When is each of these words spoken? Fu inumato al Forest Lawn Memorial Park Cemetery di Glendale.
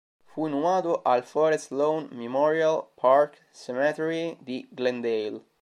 Fu 0.25 0.45
inumato 0.47 1.03
al 1.03 1.23
Forest 1.23 1.69
Lawn 1.69 2.09
Memorial 2.11 2.87
Park 2.95 3.43
Cemetery 3.51 4.35
di 4.41 4.67
Glendale. 4.71 5.43